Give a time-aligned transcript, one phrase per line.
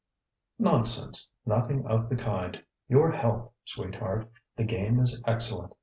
[0.59, 1.29] ŌĆØ ŌĆ£Nonsense!
[1.45, 2.63] Nothing of the kind!
[2.89, 4.27] Your health, sweetheart!
[4.55, 5.75] The game is excellent!